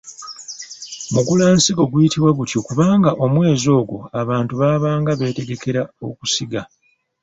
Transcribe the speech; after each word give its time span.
Mugulansigo 1.13 1.83
guyitibwa 1.91 2.31
gutyo 2.37 2.59
kubanga 2.67 3.09
omwezi 3.25 3.67
ogwo 3.79 3.97
abantu 4.21 4.53
baabanga 4.61 5.11
beetegekera 5.19 5.81
okusiga. 6.07 6.61